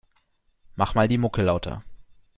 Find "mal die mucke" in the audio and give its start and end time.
0.95-1.43